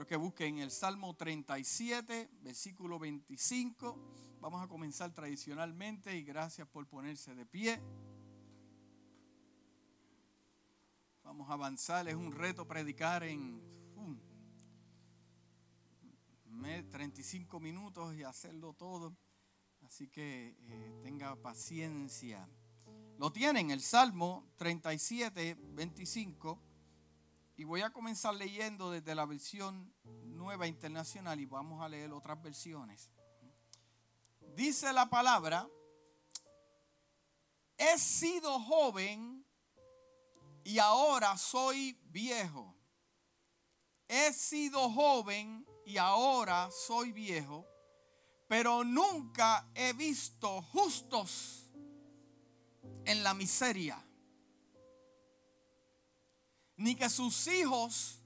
[0.00, 3.98] Quiero que busquen el Salmo 37, versículo 25.
[4.40, 7.78] Vamos a comenzar tradicionalmente y gracias por ponerse de pie.
[11.22, 13.60] Vamos a avanzar, es un reto predicar en
[16.90, 19.14] 35 minutos y hacerlo todo.
[19.82, 22.48] Así que eh, tenga paciencia.
[23.18, 26.69] Lo tienen, el Salmo 37, 25.
[27.60, 29.92] Y voy a comenzar leyendo desde la versión
[30.24, 33.10] nueva internacional y vamos a leer otras versiones.
[34.56, 35.68] Dice la palabra,
[37.76, 39.44] he sido joven
[40.64, 42.74] y ahora soy viejo.
[44.08, 47.66] He sido joven y ahora soy viejo,
[48.48, 51.68] pero nunca he visto justos
[53.04, 54.02] en la miseria
[56.80, 58.22] ni que sus hijos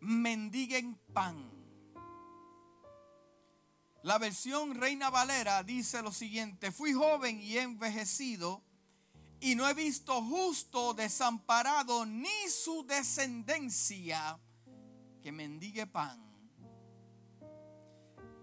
[0.00, 1.50] mendiguen pan.
[4.02, 8.62] La versión Reina Valera dice lo siguiente, fui joven y envejecido
[9.40, 14.38] y no he visto justo desamparado ni su descendencia
[15.22, 16.22] que mendigue pan.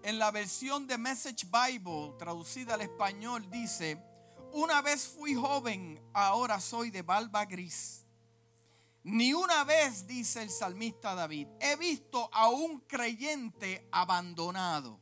[0.02, 4.02] En la versión de Message Bible, traducida al español, dice,
[4.52, 8.07] una vez fui joven, ahora soy de barba gris.
[9.04, 15.00] Ni una vez, dice el salmista David, he visto a un creyente abandonado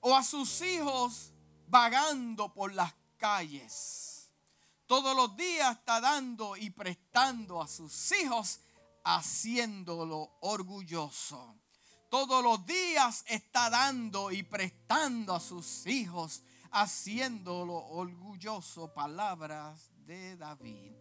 [0.00, 1.32] o a sus hijos
[1.68, 4.30] vagando por las calles.
[4.86, 8.60] Todos los días está dando y prestando a sus hijos,
[9.02, 11.56] haciéndolo orgulloso.
[12.10, 18.92] Todos los días está dando y prestando a sus hijos, haciéndolo orgulloso.
[18.92, 20.92] Palabras de David.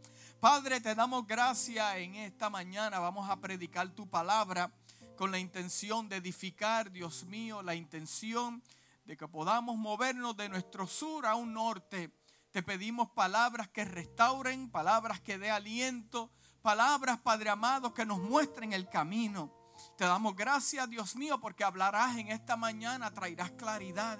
[0.43, 2.99] Padre, te damos gracias en esta mañana.
[2.99, 4.73] Vamos a predicar tu palabra
[5.15, 8.61] con la intención de edificar, Dios mío, la intención
[9.05, 12.11] de que podamos movernos de nuestro sur a un norte.
[12.51, 16.29] Te pedimos palabras que restauren, palabras que dé aliento,
[16.61, 19.49] palabras, Padre amado, que nos muestren el camino.
[19.97, 24.19] Te damos gracias, Dios mío, porque hablarás en esta mañana, traerás claridad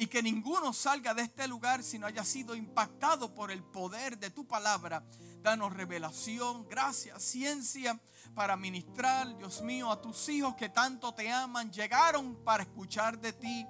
[0.00, 4.18] y que ninguno salga de este lugar si no haya sido impactado por el poder
[4.18, 5.04] de tu palabra
[5.42, 7.98] danos revelación, gracia, ciencia
[8.34, 13.32] para ministrar, Dios mío, a tus hijos que tanto te aman, llegaron para escuchar de
[13.32, 13.66] ti.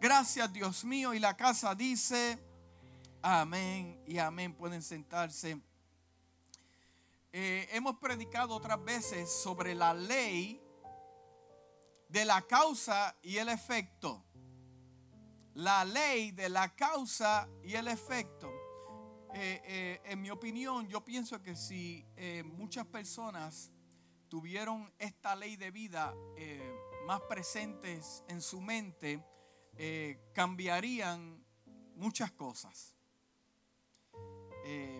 [0.00, 2.38] Gracias, Dios mío, y la casa dice,
[3.22, 4.54] amén y amén.
[4.54, 5.60] Pueden sentarse.
[7.32, 10.62] Eh, hemos predicado otras veces sobre la ley
[12.08, 14.24] de la causa y el efecto.
[15.54, 18.57] La ley de la causa y el efecto.
[19.34, 23.70] Eh, eh, en mi opinión, yo pienso que si eh, muchas personas
[24.28, 26.14] tuvieron esta ley de vida
[27.06, 29.24] más presentes en su mente,
[30.34, 31.42] cambiarían
[31.96, 32.94] muchas cosas.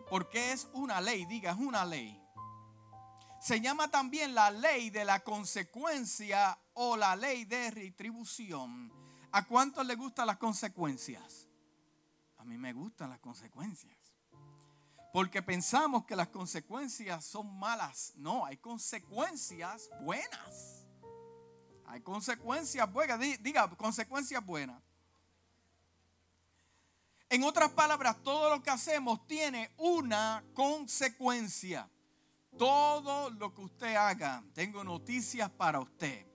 [0.09, 2.19] porque es una ley, diga, es una ley.
[3.39, 8.91] Se llama también la ley de la consecuencia o la ley de retribución.
[9.33, 11.47] ¿A cuántos le gustan las consecuencias?
[12.39, 13.98] A mí me gustan las consecuencias.
[15.13, 18.13] Porque pensamos que las consecuencias son malas.
[18.17, 20.87] No, hay consecuencias buenas.
[21.87, 23.19] Hay consecuencias buenas.
[23.19, 24.83] Diga, consecuencias buenas.
[27.31, 31.89] En otras palabras, todo lo que hacemos tiene una consecuencia.
[32.57, 36.27] Todo lo que usted haga, tengo noticias para usted.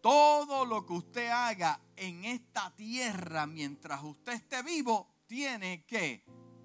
[0.00, 6.24] Todo lo que usted haga en esta tierra mientras usted esté vivo, tiene que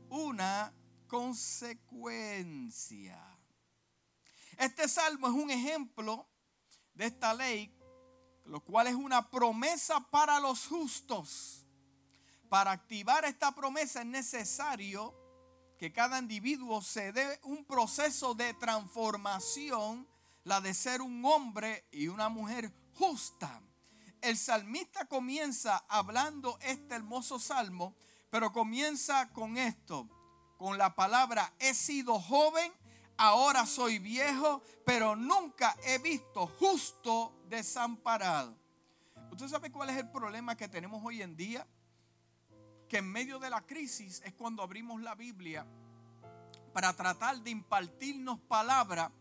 [0.09, 0.73] una
[1.13, 3.21] consecuencia.
[4.57, 6.27] Este salmo es un ejemplo
[6.95, 7.71] de esta ley,
[8.45, 11.67] lo cual es una promesa para los justos.
[12.49, 15.13] Para activar esta promesa es necesario
[15.77, 20.07] que cada individuo se dé un proceso de transformación,
[20.43, 23.61] la de ser un hombre y una mujer justa.
[24.19, 27.95] El salmista comienza hablando este hermoso salmo,
[28.31, 30.09] pero comienza con esto
[30.63, 32.71] con la palabra he sido joven,
[33.17, 38.55] ahora soy viejo, pero nunca he visto justo desamparado.
[39.29, 41.67] ¿Usted sabe cuál es el problema que tenemos hoy en día?
[42.87, 45.67] Que en medio de la crisis es cuando abrimos la Biblia
[46.71, 49.11] para tratar de impartirnos palabra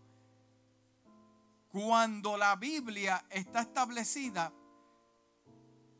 [1.73, 4.53] cuando la Biblia está establecida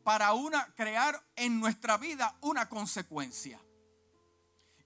[0.05, 3.59] para una crear en nuestra vida una consecuencia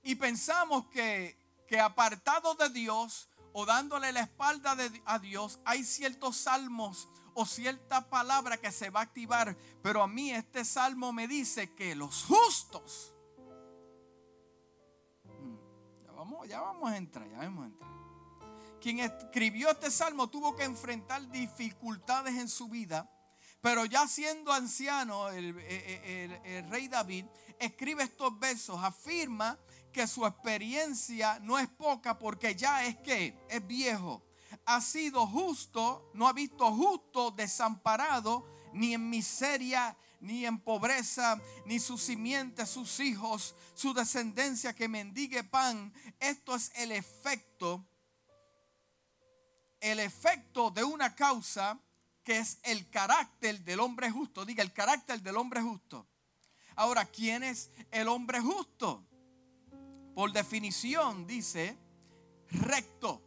[0.08, 1.38] y pensamos que,
[1.68, 8.10] que apartado de Dios o dándole la espalda a Dios, hay ciertos salmos o cierta
[8.10, 9.58] palabra que se va a activar.
[9.84, 13.14] Pero a mí este salmo me dice que los justos.
[15.26, 17.92] Mm, ya vamos, ya vamos a entrar, ya vamos a entrar.
[18.80, 23.12] Quien escribió este salmo tuvo que enfrentar dificultades en su vida.
[23.60, 25.54] Pero ya siendo anciano, el
[26.70, 27.26] rey David
[27.60, 29.60] escribe estos versos, afirma
[29.92, 34.28] que su experiencia no es poca porque ya es que es viejo
[34.68, 41.80] ha sido justo, no ha visto justo desamparado, ni en miseria, ni en pobreza, ni
[41.80, 45.94] su simiente, sus hijos, su descendencia que mendigue pan.
[46.20, 47.86] Esto es el efecto,
[49.80, 51.80] el efecto de una causa
[52.24, 54.44] que es el carácter del hombre justo.
[54.44, 56.06] Diga, el carácter del hombre justo.
[56.76, 59.08] Ahora, ¿quién es el hombre justo?
[60.18, 61.78] Por definición dice
[62.50, 63.22] recto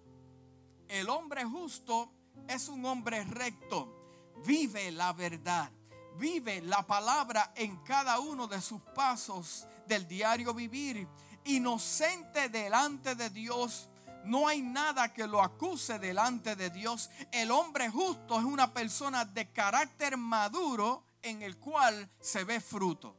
[0.88, 2.10] el hombre justo
[2.48, 4.32] es un hombre recto.
[4.44, 5.70] Vive la verdad.
[6.18, 11.06] Vive la palabra en cada uno de sus pasos del diario vivir.
[11.44, 13.88] Inocente delante de Dios.
[14.24, 17.08] No hay nada que lo acuse delante de Dios.
[17.30, 23.16] El hombre justo es una persona de carácter maduro en el cual se ve fruto.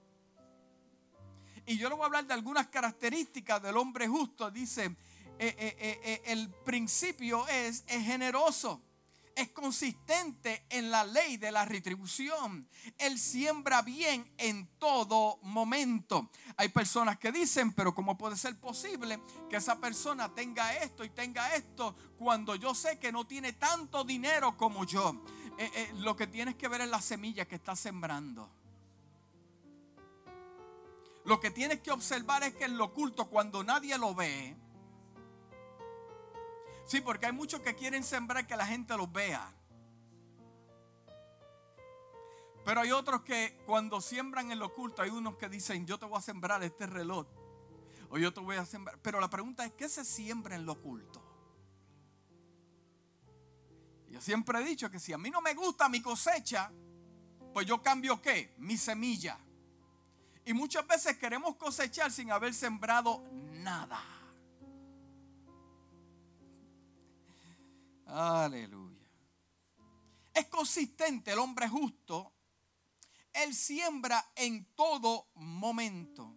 [1.71, 4.51] Y yo le voy a hablar de algunas características del hombre justo.
[4.51, 4.87] Dice,
[5.39, 8.81] eh, eh, eh, el principio es, es generoso
[9.33, 12.67] es consistente en la ley de la retribución.
[12.97, 16.29] Él siembra bien en todo momento.
[16.57, 21.09] Hay personas que dicen, pero ¿cómo puede ser posible que esa persona tenga esto y
[21.09, 25.23] tenga esto cuando yo sé que no tiene tanto dinero como yo?
[25.95, 28.60] lo que tienes que ver es la semilla que está sembrando.
[31.25, 34.57] Lo que tienes que observar es que en lo oculto, cuando nadie lo ve,
[36.91, 39.49] Sí, porque hay muchos que quieren sembrar que la gente los vea.
[42.65, 46.05] Pero hay otros que cuando siembran en lo oculto, hay unos que dicen, yo te
[46.05, 47.27] voy a sembrar este reloj.
[48.09, 48.99] O yo te voy a sembrar.
[49.01, 51.23] Pero la pregunta es, ¿qué se siembra en lo oculto?
[54.09, 56.73] Yo siempre he dicho que si a mí no me gusta mi cosecha,
[57.53, 58.53] pues yo cambio qué?
[58.57, 59.39] Mi semilla.
[60.45, 64.03] Y muchas veces queremos cosechar sin haber sembrado nada.
[68.05, 69.07] Aleluya.
[70.33, 72.33] Es consistente el hombre justo.
[73.33, 76.35] Él siembra en todo momento.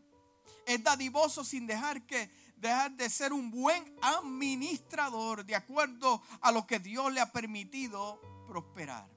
[0.67, 6.67] Es dadivoso sin dejar que dejar de ser un buen administrador de acuerdo a lo
[6.67, 9.14] que Dios le ha permitido prosperar.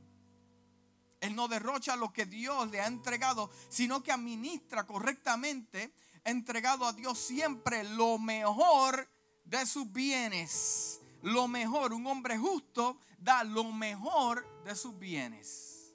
[1.20, 5.94] Él no derrocha lo que Dios le ha entregado, sino que administra correctamente,
[6.24, 9.10] entregado a Dios siempre lo mejor
[9.46, 15.94] de sus bienes lo mejor, un hombre justo da lo mejor de sus bienes.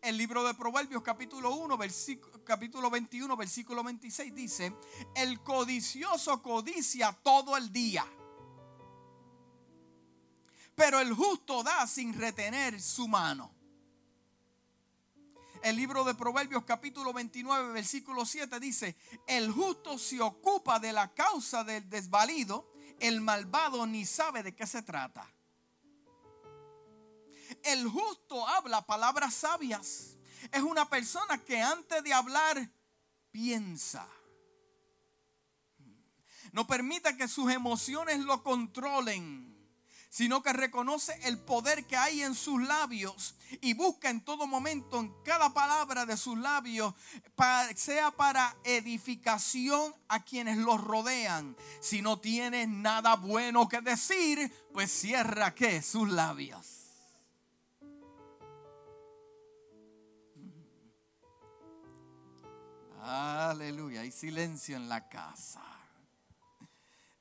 [0.00, 4.74] El libro de Proverbios capítulo 1, versículo, capítulo 21, versículo 26 dice,
[5.14, 8.06] el codicioso codicia todo el día,
[10.74, 13.53] pero el justo da sin retener su mano.
[15.64, 18.96] El libro de Proverbios capítulo 29, versículo 7 dice,
[19.26, 22.70] el justo se ocupa de la causa del desvalido
[23.00, 25.26] el malvado ni sabe de qué se trata.
[27.62, 30.18] El justo habla palabras sabias.
[30.52, 32.70] Es una persona que antes de hablar
[33.30, 34.06] piensa.
[36.52, 39.53] No permita que sus emociones lo controlen
[40.14, 45.00] sino que reconoce el poder que hay en sus labios y busca en todo momento,
[45.00, 46.94] en cada palabra de sus labios,
[47.74, 51.56] sea para edificación a quienes los rodean.
[51.80, 56.64] Si no tiene nada bueno que decir, pues cierra que sus labios.
[63.02, 65.73] Aleluya, hay silencio en la casa.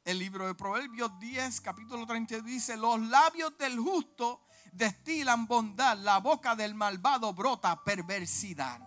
[0.05, 4.41] El libro de Proverbios 10, capítulo 30 dice, los labios del justo
[4.73, 8.81] destilan bondad, la boca del malvado brota perversidad.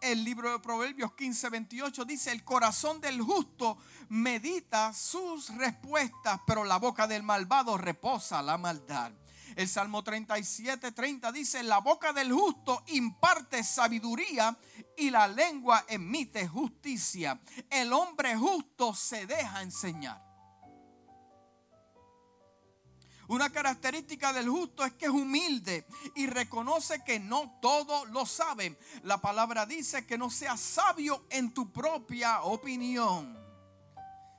[0.00, 3.76] El libro de Proverbios 15, 28 dice, el corazón del justo
[4.08, 9.12] medita sus respuestas, pero la boca del malvado reposa la maldad.
[9.56, 14.56] El Salmo 37, 30 dice, la boca del justo imparte sabiduría
[14.96, 17.38] y la lengua emite justicia.
[17.68, 20.33] El hombre justo se deja enseñar.
[23.28, 28.78] Una característica del justo es que es humilde y reconoce que no todo lo sabe.
[29.02, 33.38] La palabra dice que no seas sabio en tu propia opinión,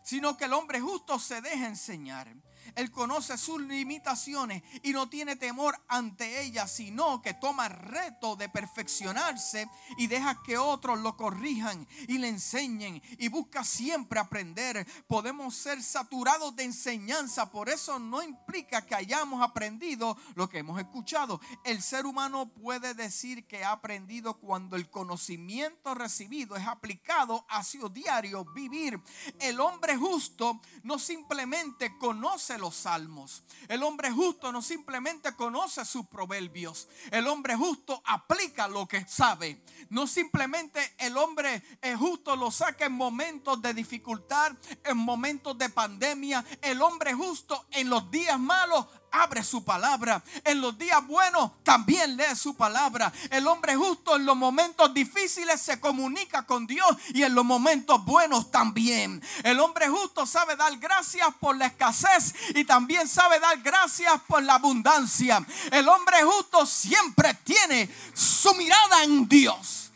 [0.03, 2.27] sino que el hombre justo se deja enseñar.
[2.75, 8.49] Él conoce sus limitaciones y no tiene temor ante ellas, sino que toma reto de
[8.49, 14.85] perfeccionarse y deja que otros lo corrijan y le enseñen y busca siempre aprender.
[15.07, 20.79] Podemos ser saturados de enseñanza, por eso no implica que hayamos aprendido lo que hemos
[20.79, 21.39] escuchado.
[21.63, 27.63] El ser humano puede decir que ha aprendido cuando el conocimiento recibido es aplicado a
[27.63, 28.99] su diario vivir.
[29.39, 33.43] El hombre justo no simplemente conoce los salmos.
[33.67, 36.87] El hombre justo no simplemente conoce sus proverbios.
[37.11, 39.61] El hombre justo aplica lo que sabe.
[39.89, 41.63] No simplemente el hombre
[41.97, 46.43] justo lo saca en momentos de dificultad, en momentos de pandemia.
[46.61, 48.85] El hombre justo en los días malos
[49.21, 50.21] abre su palabra.
[50.43, 53.11] En los días buenos también lee su palabra.
[53.29, 58.03] El hombre justo en los momentos difíciles se comunica con Dios y en los momentos
[58.03, 59.21] buenos también.
[59.43, 64.43] El hombre justo sabe dar gracias por la escasez y también sabe dar gracias por
[64.43, 65.45] la abundancia.
[65.71, 69.91] El hombre justo siempre tiene su mirada en Dios.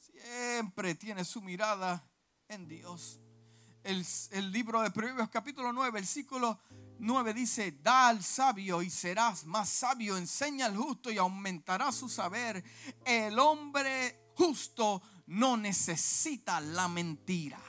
[0.00, 2.02] Siempre tiene su mirada
[2.52, 3.18] en Dios.
[3.82, 6.60] El, libro de Proverbios capítulo 9, el versículo
[6.98, 12.08] 9 dice, da al sabio y serás más sabio, enseña al justo y aumentará su
[12.08, 12.62] saber.
[13.04, 17.60] El hombre justo no necesita la mentira.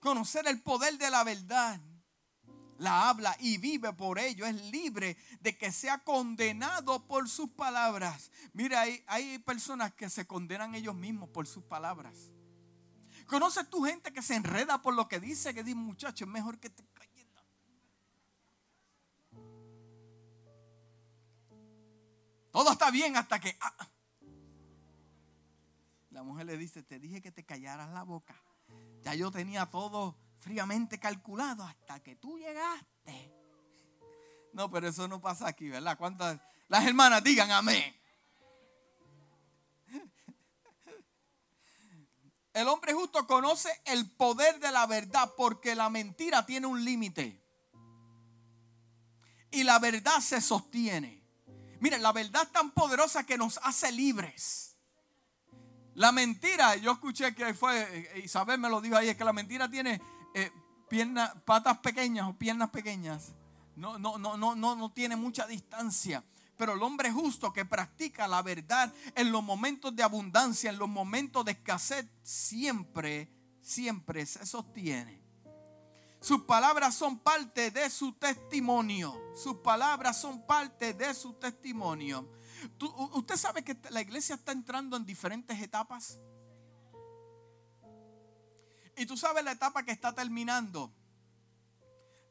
[0.00, 1.80] Conocer el poder de la verdad
[2.78, 8.32] la habla y vive por ello, es libre de que sea condenado por sus palabras.
[8.52, 12.33] Mira, hay personas que se condenan ellos mismos por sus palabras.
[13.26, 15.54] ¿Conoces tu gente que se enreda por lo que dice?
[15.54, 17.14] Que dice, muchacho, es mejor que te calles.
[22.54, 23.56] Todo está bien hasta que...
[23.60, 23.88] Ah.
[26.10, 28.40] La mujer le dice, te dije que te callaras la boca.
[29.02, 33.34] Ya yo tenía todo fríamente calculado hasta que tú llegaste.
[34.52, 35.98] No, pero eso no pasa aquí, ¿verdad?
[35.98, 36.40] ¿Cuántas?
[36.68, 37.92] Las hermanas digan amén.
[42.54, 47.42] El hombre justo conoce el poder de la verdad porque la mentira tiene un límite.
[49.50, 51.20] Y la verdad se sostiene.
[51.80, 54.76] Miren, la verdad es tan poderosa que nos hace libres.
[55.94, 57.82] La mentira, yo escuché que fue,
[58.16, 60.00] eh, Isabel me lo dijo ahí, es que la mentira tiene
[60.34, 60.50] eh,
[60.88, 63.32] piernas, patas pequeñas o piernas pequeñas.
[63.74, 66.24] No, no, no, no, no, no tiene mucha distancia.
[66.56, 70.88] Pero el hombre justo que practica la verdad en los momentos de abundancia, en los
[70.88, 73.28] momentos de escasez, siempre,
[73.60, 75.24] siempre se sostiene.
[76.20, 79.20] Sus palabras son parte de su testimonio.
[79.34, 82.26] Sus palabras son parte de su testimonio.
[83.12, 86.18] ¿Usted sabe que la iglesia está entrando en diferentes etapas?
[88.96, 90.90] Y tú sabes la etapa que está terminando.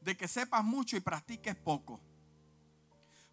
[0.00, 2.00] De que sepas mucho y practiques poco.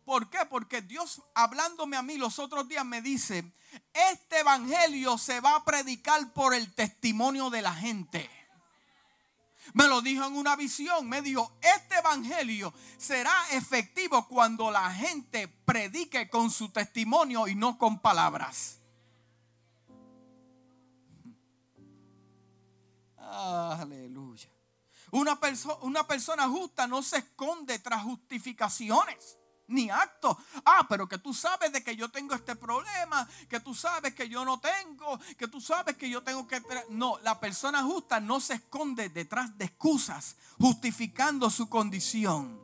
[0.06, 0.40] ¿Por qué?
[0.50, 3.54] Porque Dios hablándome a mí los otros días me dice,
[3.94, 8.30] este evangelio se va a predicar por el testimonio de la gente.
[9.74, 15.48] Me lo dijo en una visión, me dijo, este evangelio será efectivo cuando la gente
[15.48, 18.80] predique con su testimonio y no con palabras.
[23.18, 24.50] Aleluya.
[25.12, 25.40] Una,
[25.82, 29.38] una persona justa no se esconde tras justificaciones
[29.68, 30.38] ni actos.
[30.66, 34.30] Ah, pero que tú sabes de que yo tengo este problema, que tú sabes que
[34.30, 36.62] yo no tengo, que tú sabes que yo tengo que...
[36.90, 42.62] No, la persona justa no se esconde detrás de excusas, justificando su condición.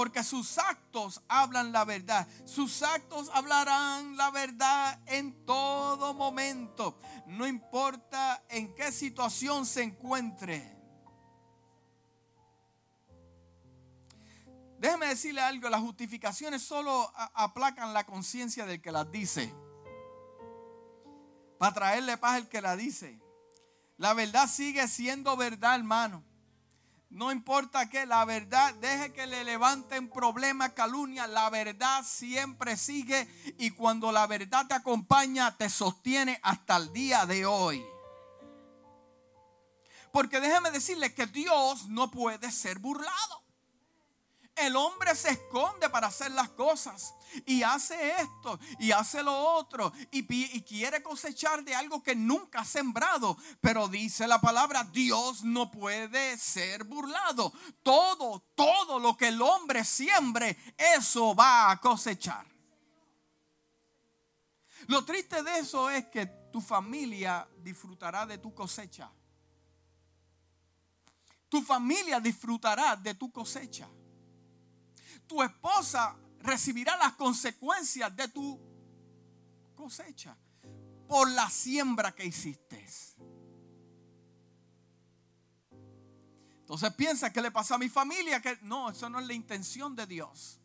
[0.00, 2.26] Porque sus actos hablan la verdad.
[2.46, 6.98] Sus actos hablarán la verdad en todo momento.
[7.26, 10.79] No importa en qué situación se encuentre.
[14.80, 19.54] Déjeme decirle algo, las justificaciones solo aplacan la conciencia del que las dice.
[21.58, 23.20] Para traerle paz al que la dice.
[23.98, 26.24] La verdad sigue siendo verdad, hermano.
[27.10, 33.28] No importa que la verdad, deje que le levanten problemas, calumnia, la verdad siempre sigue
[33.58, 37.84] y cuando la verdad te acompaña, te sostiene hasta el día de hoy.
[40.10, 43.49] Porque déjeme decirle que Dios no puede ser burlado.
[44.60, 47.14] El hombre se esconde para hacer las cosas
[47.46, 50.24] y hace esto y hace lo otro y,
[50.62, 53.36] quiere cosechar de algo que nunca ha sembrado.
[53.60, 57.52] Pero dice la palabra, Dios no puede ser burlado.
[57.82, 62.46] Todo, todo lo que el hombre siembre, eso va a cosechar.
[64.86, 69.10] Lo triste de eso es que tu familia disfrutará de tu cosecha.
[71.48, 73.88] Tu familia disfrutará de tu cosecha.
[75.30, 78.60] Tu esposa recibirá las consecuencias de tu
[79.76, 80.36] cosecha
[81.06, 82.84] por la siembra que hiciste.
[86.58, 89.94] Entonces piensa que le pasa a mi familia, que no, eso no es la intención
[89.94, 90.60] de Dios.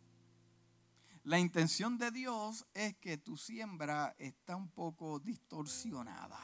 [1.21, 6.39] La intención de Dios es que tu siembra está un poco distorsionada.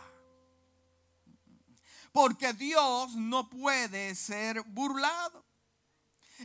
[2.12, 5.51] Porque Dios no puede ser burlado.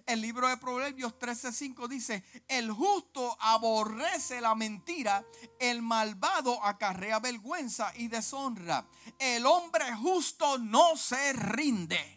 [0.05, 5.25] El libro de Proverbios 13:5 dice, el justo aborrece la mentira,
[5.59, 8.87] el malvado acarrea vergüenza y deshonra.
[9.19, 12.17] El hombre justo no se rinde.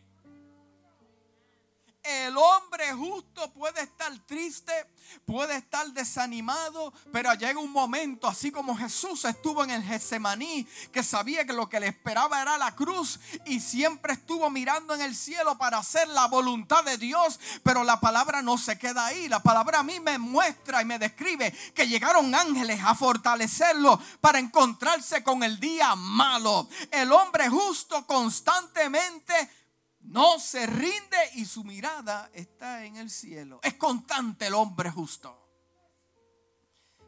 [2.04, 4.72] El hombre justo puede estar triste,
[5.26, 11.04] puede estar desanimado, pero llega un momento, así como Jesús estuvo en el Getsemaní, que
[11.04, 15.14] sabía que lo que le esperaba era la cruz y siempre estuvo mirando en el
[15.14, 19.28] cielo para hacer la voluntad de Dios, pero la palabra no se queda ahí.
[19.28, 24.40] La palabra a mí me muestra y me describe que llegaron ángeles a fortalecerlo para
[24.40, 26.70] encontrarse con el día malo.
[26.92, 29.34] El hombre justo constantemente
[30.02, 33.60] no se rinde y su mirada está en el cielo.
[33.64, 35.36] Es constante el hombre justo.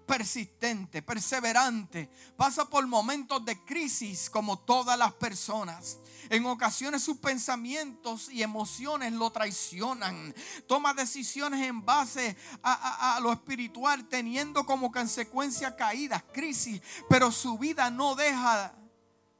[0.05, 2.09] Persistente, perseverante.
[2.35, 5.99] Pasa por momentos de crisis como todas las personas.
[6.29, 10.35] En ocasiones sus pensamientos y emociones lo traicionan.
[10.67, 16.81] Toma decisiones en base a, lo espiritual, teniendo como consecuencia caídas, crisis.
[17.09, 18.75] Pero su vida no deja,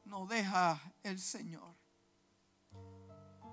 [0.05, 1.81] no deja el Señor.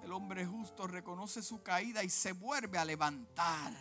[0.08, 3.74] El hombre justo reconoce su caída y se vuelve a levantar.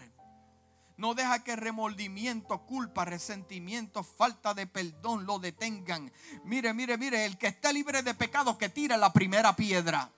[0.98, 6.12] No deja que remordimiento, culpa, resentimiento, falta de perdón lo detengan.
[6.43, 10.12] Mire, mire, mire, el que esté libre de pecado que tire la primera piedra.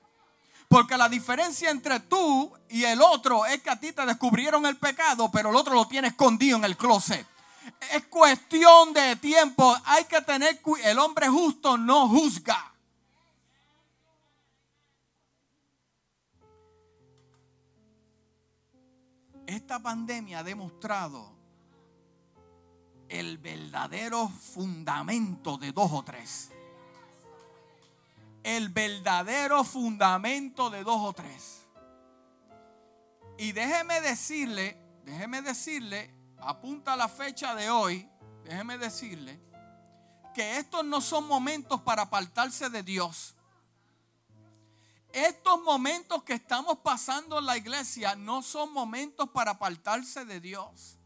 [0.68, 4.78] Porque la diferencia entre tú y el otro es que a ti te descubrieron el
[4.78, 7.24] pecado, pero el otro lo tiene escondido en el closet.
[7.94, 9.78] Es cuestión de tiempo.
[9.86, 12.69] Hay que tener el hombre justo no juzga.
[19.50, 21.28] Esta pandemia ha demostrado
[23.08, 26.52] el verdadero fundamento de dos o tres.
[28.44, 31.66] El verdadero fundamento de dos o tres.
[33.40, 38.08] Y déjeme decirle, déjeme decirle, apunta la fecha de hoy,
[38.44, 39.40] déjeme decirle,
[40.36, 43.36] que estos no son momentos para apartarse de Dios.
[45.14, 50.98] Estos momentos que estamos pasando en la iglesia no son momentos para apartarse de Dios,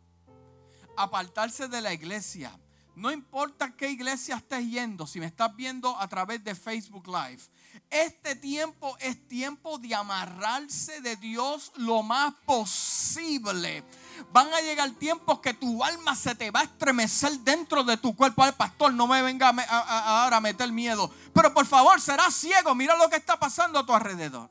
[0.97, 2.51] apartarse de la iglesia.
[2.95, 7.41] No importa qué iglesia estés yendo, si me estás viendo a través de Facebook Live.
[7.89, 13.83] Este tiempo es tiempo de amarrarse de Dios lo más posible.
[14.31, 18.15] Van a llegar tiempos que tu alma se te va a estremecer dentro de tu
[18.15, 18.43] cuerpo.
[18.43, 21.11] Al pastor, no me venga ahora a meter miedo.
[21.33, 22.73] Pero por favor, serás ciego.
[22.75, 24.49] Mira lo que está pasando a tu alrededor.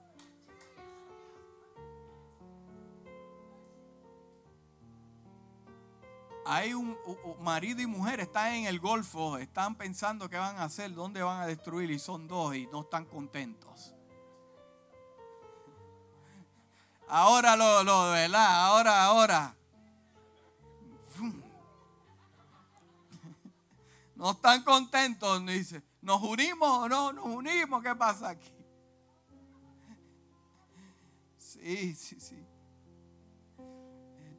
[6.44, 6.96] hay un,
[7.40, 11.40] marido y mujer, están en el Golfo, están pensando qué van a hacer, dónde van
[11.40, 13.94] a destruir y son dos y no están contentos.
[17.08, 18.64] Ahora lo, lo, ¿verdad?
[18.66, 19.54] Ahora, ahora.
[24.22, 25.82] No están contentos, dice.
[26.00, 27.12] ¿Nos unimos o no?
[27.12, 27.82] ¿Nos unimos?
[27.82, 28.54] ¿Qué pasa aquí?
[31.36, 32.36] Sí, sí, sí.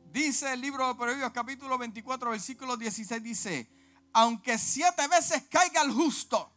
[0.09, 3.69] Dice el libro de Proverbios capítulo 24, versículo 16, dice,
[4.13, 6.49] aunque siete veces caiga el justo,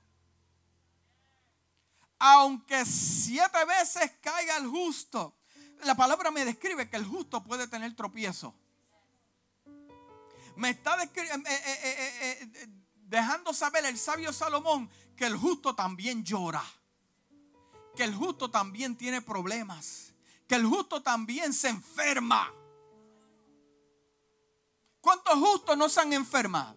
[2.20, 5.34] aunque siete veces caiga el justo,
[5.82, 8.54] la palabra me describe que el justo puede tener tropiezo.
[10.54, 12.68] Me está eh, eh, eh,
[13.06, 16.64] dejando saber el sabio Salomón que el justo también llora,
[17.94, 20.12] que el justo también tiene problemas,
[20.46, 22.52] que el justo también se enferma.
[25.00, 26.76] ¿Cuántos justos no se han enfermado?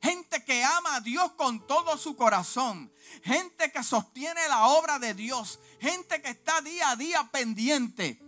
[0.00, 2.92] Gente que ama a Dios con todo su corazón.
[3.22, 5.58] Gente que sostiene la obra de Dios.
[5.80, 8.20] Gente que está día a día pendiente.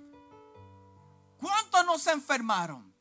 [1.38, 2.95] ¿Cuántos no se enfermaron?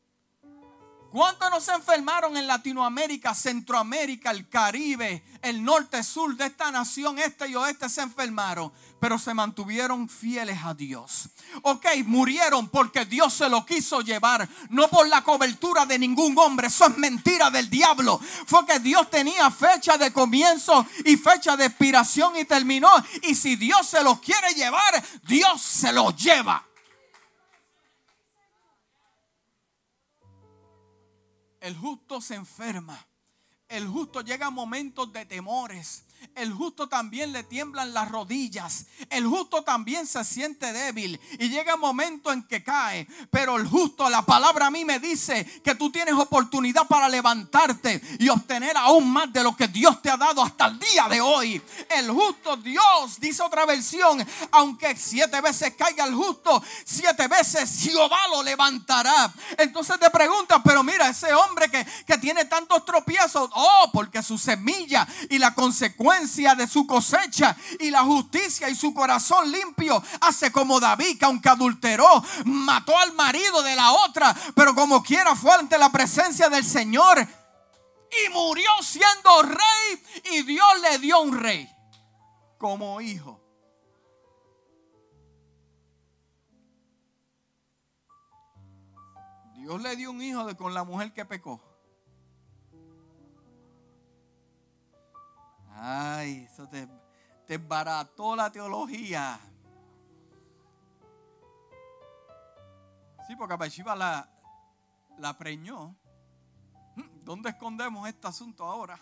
[1.12, 7.18] ¿Cuántos no se enfermaron en Latinoamérica, Centroamérica, el Caribe, el norte, sur de esta nación,
[7.18, 8.72] este y oeste se enfermaron?
[9.00, 11.28] Pero se mantuvieron fieles a Dios.
[11.62, 16.66] Ok, murieron porque Dios se lo quiso llevar, no por la cobertura de ningún hombre.
[16.66, 18.20] Eso es mentira del diablo.
[18.46, 22.90] Fue que Dios tenía fecha de comienzo y fecha de expiración y terminó.
[23.22, 26.65] Y si Dios se los quiere llevar, Dios se los lleva.
[31.66, 33.08] El justo se enferma.
[33.68, 36.04] El justo llega a momentos de temores.
[36.36, 38.84] El justo también le tiemblan las rodillas.
[39.08, 43.06] El justo también se siente débil y llega un momento en que cae.
[43.30, 48.02] Pero el justo, la palabra a mí me dice que tú tienes oportunidad para levantarte
[48.18, 51.22] y obtener aún más de lo que Dios te ha dado hasta el día de
[51.22, 51.62] hoy.
[51.88, 58.28] El justo Dios, dice otra versión, aunque siete veces caiga el justo, siete veces Jehová
[58.30, 59.32] lo levantará.
[59.56, 64.36] Entonces te preguntas, pero mira, ese hombre que, que tiene tantos tropiezos, oh, porque su
[64.36, 70.50] semilla y la consecuencia de su cosecha y la justicia y su corazón limpio hace
[70.50, 75.52] como David que aunque adulteró, mató al marido de la otra, pero como quiera fue
[75.52, 81.68] ante la presencia del Señor y murió siendo rey y Dios le dio un rey
[82.56, 83.40] como hijo.
[89.54, 91.60] Dios le dio un hijo de, con la mujer que pecó.
[95.78, 96.88] Ay, eso te,
[97.46, 99.38] te barató la teología.
[103.26, 104.28] Sí, porque Bathsheba la,
[105.18, 105.94] la preñó.
[106.94, 108.98] Hmm, ¿Dónde escondemos este asunto ahora?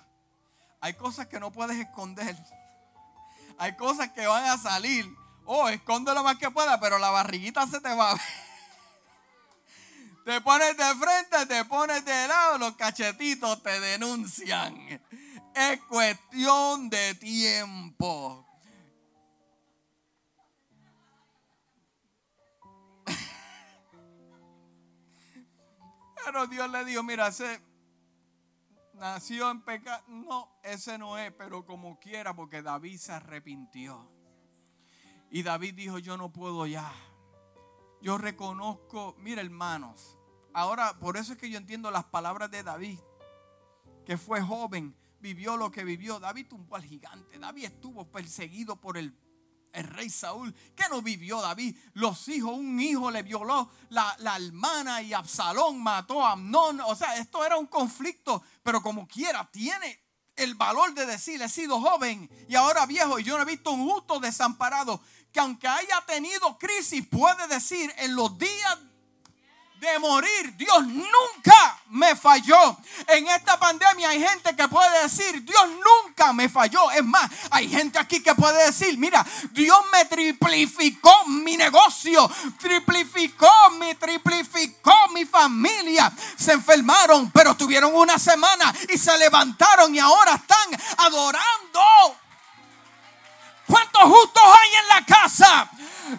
[0.81, 2.37] Hay cosas que no puedes esconder.
[3.59, 5.07] Hay cosas que van a salir.
[5.45, 8.19] Oh, esconde lo más que pueda, pero la barriguita se te va
[10.25, 14.75] Te pones de frente, te pones de lado, los cachetitos te denuncian.
[15.55, 18.45] Es cuestión de tiempo.
[26.25, 27.63] Pero Dios le dijo, mira, ese
[28.95, 30.03] nació en pecado.
[30.09, 34.11] No, ese no es, pero como quiera, porque David se arrepintió.
[35.31, 36.93] Y David dijo, yo no puedo ya.
[38.01, 40.19] Yo reconozco, mira hermanos,
[40.53, 42.99] ahora por eso es que yo entiendo las palabras de David,
[44.05, 46.21] que fue joven, vivió lo que vivió.
[46.21, 47.39] David tumbó al gigante.
[47.39, 49.17] David estuvo perseguido por el,
[49.73, 50.55] rey Saúl.
[50.77, 51.75] ¿Qué no vivió David?
[51.95, 56.79] Los hijos, un hijo le violó la, la hermana y Absalón mató a Amnón.
[56.81, 59.99] O sea, esto era un conflicto, pero como quiera, tiene
[60.37, 63.71] el valor de decir, he sido joven y ahora viejo y yo no he visto
[63.71, 65.01] un justo desamparado
[65.33, 68.79] que aunque haya tenido crisis puede decir en los días
[69.85, 70.57] de morir.
[70.57, 72.77] Dios nunca me falló.
[73.09, 76.91] En esta pandemia hay gente que puede decir, Dios nunca me falló.
[76.91, 83.51] Es más, hay gente aquí que puede decir, mira, Dios me triplificó mi negocio, triplificó,
[83.79, 86.13] me triplificó mi familia.
[86.37, 92.24] Se enfermaron, pero tuvieron una semana y se levantaron y ahora están adorando.
[93.67, 95.71] ¿Cuántos justos hay en la casa?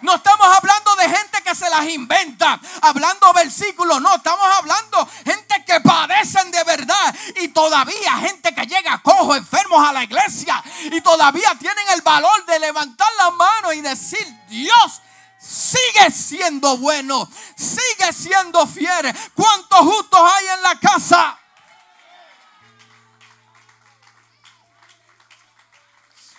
[0.02, 5.64] No estamos hablando de gente que se las inventa, hablando versículos, no, estamos hablando gente
[5.64, 11.00] que padecen de verdad y todavía gente que llega cojo, enfermos a la iglesia y
[11.00, 15.00] todavía tienen el valor de levantar la mano y decir, Dios,
[15.38, 19.14] sigue siendo bueno, sigue siendo fiel.
[19.34, 21.38] ¿Cuántos justos hay en la casa?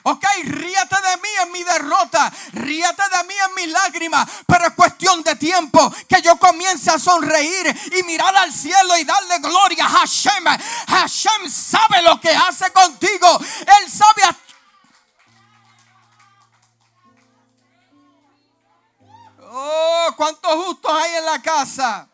[0.10, 4.74] Ok, ríete de mí en mi derrota, ríete de mí en mis lágrimas, pero es
[4.74, 9.86] cuestión de tiempo que yo comience a sonreír y mirar al cielo y darle gloria
[9.86, 10.46] a Hashem.
[10.88, 14.36] Hashem sabe lo que hace contigo, Él sabe a
[19.50, 22.08] Oh, cuántos justos hay en la casa.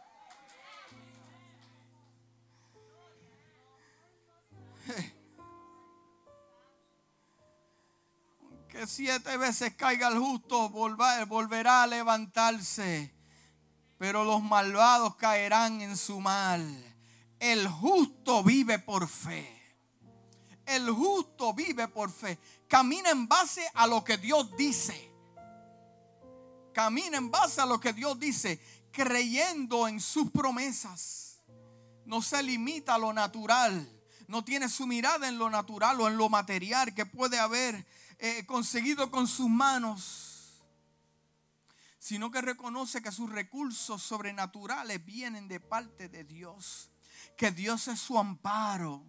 [8.88, 13.14] Siete veces caiga el justo, volverá a levantarse.
[13.98, 16.62] Pero los malvados caerán en su mal.
[17.40, 19.64] El justo vive por fe.
[20.66, 22.40] El justo vive por fe.
[22.68, 25.12] Camina en base a lo que Dios dice.
[26.74, 28.60] Camina en base a lo que Dios dice,
[28.92, 31.42] creyendo en sus promesas.
[32.06, 33.90] No se limita a lo natural.
[34.28, 37.86] No tiene su mirada en lo natural o en lo material que puede haber
[38.26, 40.64] eh, conseguido con sus manos,
[42.00, 46.90] sino que reconoce que sus recursos sobrenaturales vienen de parte de Dios.
[47.36, 49.04] que Dios es su amparo,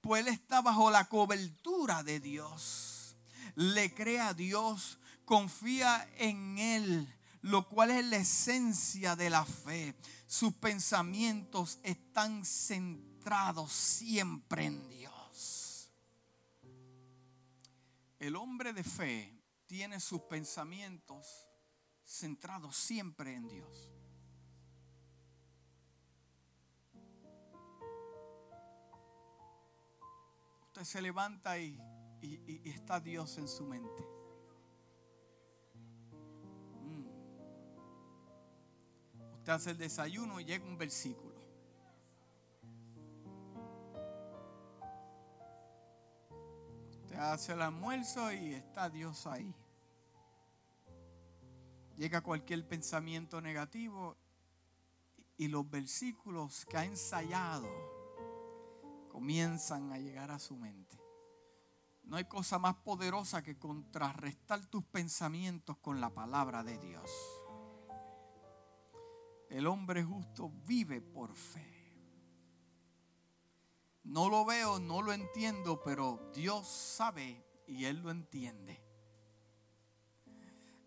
[0.00, 3.16] pues él está bajo la cobertura de Dios.
[3.56, 9.96] Le cree a Dios, confía en Él, lo cual es la esencia de la fe.
[10.26, 14.97] Sus pensamientos están centrados siempre en Dios.
[18.18, 19.32] El hombre de fe
[19.66, 21.46] tiene sus pensamientos
[22.04, 23.92] centrados siempre en Dios.
[30.62, 31.78] Usted se levanta y,
[32.64, 34.02] está Dios en su mente.
[36.82, 37.06] Mm.
[39.38, 41.27] Usted hace el desayuno y llega un versículo.
[47.08, 49.54] Usted hace el almuerzo y está Dios ahí
[51.98, 54.16] llega cualquier pensamiento negativo
[55.36, 57.68] y los versículos que ha ensayado
[59.08, 60.96] comienzan a llegar a su mente.
[62.04, 67.10] No hay cosa más poderosa que contrarrestar tus pensamientos con la palabra de Dios.
[69.50, 71.77] El hombre justo vive por fe.
[74.08, 78.82] No lo veo, no lo entiendo, pero Dios sabe y Él lo entiende.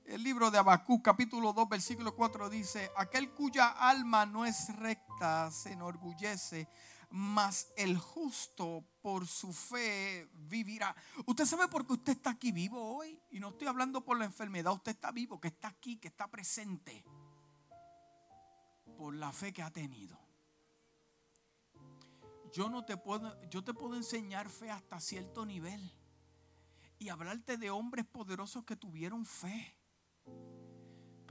[0.05, 5.51] El libro de Abacú, capítulo 2, versículo 4 dice, aquel cuya alma no es recta
[5.51, 6.67] se enorgullece,
[7.11, 10.95] mas el justo por su fe vivirá.
[11.27, 13.21] Usted sabe por qué usted está aquí vivo hoy.
[13.29, 16.27] Y no estoy hablando por la enfermedad, usted está vivo, que está aquí, que está
[16.27, 17.05] presente.
[18.97, 20.30] Por la fe que ha tenido.
[22.53, 25.91] Yo no te puedo, yo te puedo enseñar fe hasta cierto nivel.
[26.99, 29.81] Y hablarte de hombres poderosos que tuvieron fe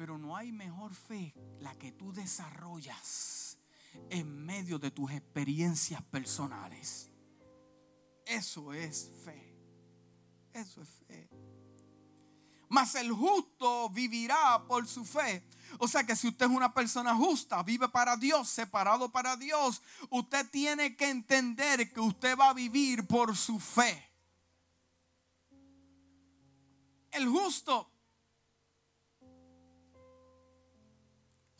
[0.01, 3.59] pero no hay mejor fe la que tú desarrollas
[4.09, 7.11] en medio de tus experiencias personales.
[8.25, 9.55] Eso es fe.
[10.55, 11.29] Eso es fe.
[12.71, 15.45] Mas el justo vivirá por su fe.
[15.79, 19.83] O sea que si usted es una persona justa, vive para Dios, separado para Dios,
[20.09, 24.09] usted tiene que entender que usted va a vivir por su fe.
[27.11, 27.91] El justo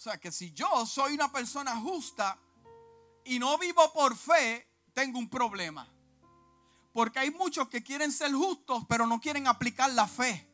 [0.01, 2.39] O sea que si yo soy una persona justa
[3.23, 5.87] y no vivo por fe, tengo un problema.
[6.95, 10.50] Porque hay muchos que quieren ser justos, pero no quieren aplicar la fe.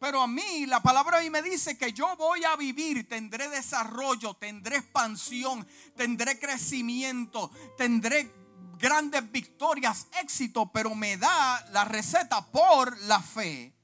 [0.00, 3.50] Pero a mí, la palabra a mí me dice que yo voy a vivir, tendré
[3.50, 8.32] desarrollo, tendré expansión, tendré crecimiento, tendré
[8.78, 13.74] grandes victorias, éxito, pero me da la receta por la fe.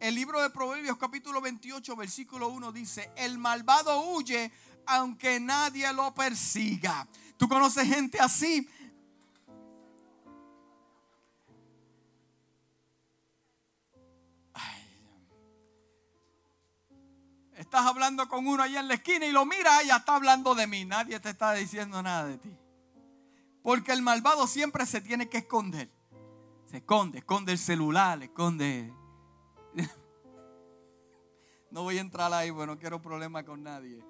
[0.00, 4.50] El libro de Proverbios capítulo 28 versículo 1 dice, el malvado huye
[4.86, 7.06] aunque nadie lo persiga.
[7.36, 8.66] ¿Tú conoces gente así?
[17.56, 20.66] Estás hablando con uno allá en la esquina y lo mira, ya está hablando de
[20.66, 20.84] mí.
[20.84, 22.56] Nadie te está diciendo nada de ti.
[23.62, 25.90] Porque el malvado siempre se tiene que esconder.
[26.66, 28.92] Se esconde, esconde el celular, esconde
[31.70, 34.04] no voy a entrar ahí, porque no quiero problema con nadie.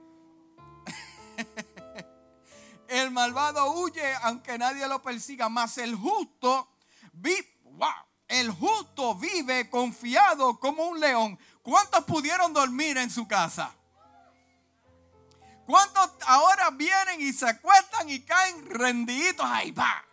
[2.89, 6.69] el malvado huye aunque nadie lo persiga, mas el justo
[7.13, 7.49] vive,
[8.29, 11.39] el justo vive confiado como un león.
[11.65, 13.75] ¿Cuántos pudieron dormir en su casa?
[15.67, 19.73] ¿Cuántos ahora vienen y se acuestan y caen rendiditos ahí?
[19.73, 20.05] Va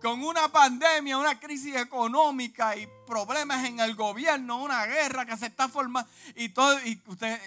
[0.00, 5.46] con una pandemia, una crisis económica y problemas en el gobierno, una guerra que se
[5.46, 7.40] está formando y todo, usted...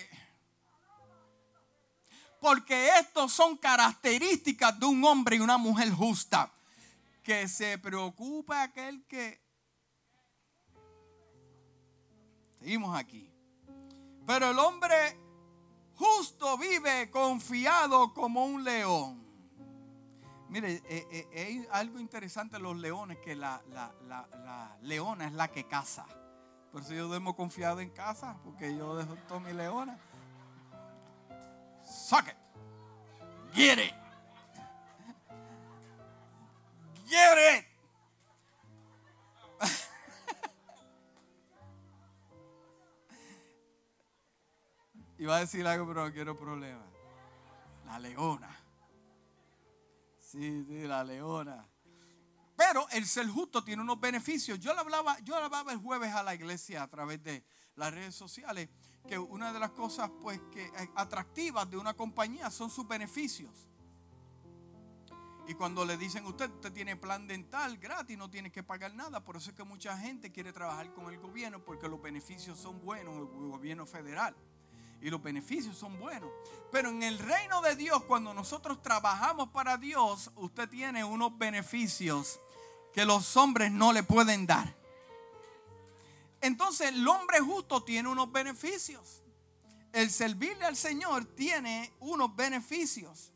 [2.39, 6.51] Porque estos son características de un hombre y una mujer justa.
[7.23, 9.41] Que se preocupa aquel que...
[12.63, 13.29] Seguimos aquí.
[14.25, 14.95] Pero el hombre
[15.95, 19.21] justo vive confiado como un león.
[20.47, 23.61] Mire, eh, eh, hay algo interesante los leones, que la,
[24.81, 26.05] leona es la que caza.
[26.71, 29.99] Por eso yo duermo confiado en casa, porque yo dejo todo mi leona.
[31.83, 32.37] Suck it.
[33.53, 33.93] Get it.
[37.09, 37.72] Get it.
[45.17, 46.87] Iba a decir algo, pero no quiero problemas.
[47.85, 48.49] La leona.
[50.19, 51.67] Sí, sí, la leona.
[52.55, 54.59] Pero el ser justo tiene unos beneficios.
[54.59, 57.43] Yo le hablaba, yo hablaba el jueves a la iglesia a través de
[57.75, 58.69] las redes sociales
[59.07, 63.67] que una de las cosas pues que atractivas de una compañía son sus beneficios.
[65.45, 69.23] Y cuando le dicen usted, usted tiene plan dental gratis, no tiene que pagar nada.
[69.23, 72.79] Por eso es que mucha gente quiere trabajar con el gobierno porque los beneficios son
[72.79, 74.35] buenos, el gobierno federal.
[75.03, 76.31] Y los beneficios son buenos.
[76.71, 82.39] Pero en el reino de Dios, cuando nosotros trabajamos para Dios, usted tiene unos beneficios
[82.93, 84.73] que los hombres no le pueden dar.
[86.39, 89.21] Entonces el hombre justo tiene unos beneficios.
[89.91, 93.33] El servirle al Señor tiene unos beneficios.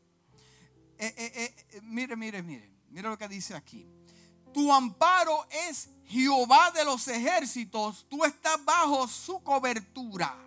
[0.98, 3.86] Eh, eh, eh, mire, mire, mire, mire lo que dice aquí.
[4.54, 10.47] Tu amparo es Jehová de los ejércitos, tú estás bajo su cobertura.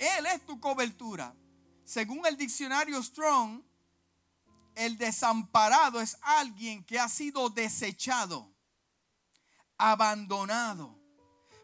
[0.00, 1.34] Él es tu cobertura.
[1.84, 3.62] Según el diccionario Strong,
[4.74, 8.50] el desamparado es alguien que ha sido desechado,
[9.76, 10.98] abandonado,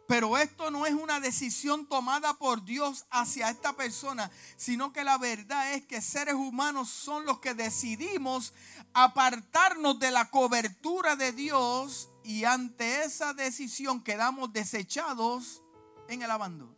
[0.06, 5.16] pero esto no es una decisión tomada por Dios hacia esta persona, sino que la
[5.16, 8.52] verdad es que seres humanos son los que decidimos
[8.92, 15.62] apartarnos de la cobertura de Dios y ante esa decisión quedamos desechados
[16.08, 16.75] en el abandono.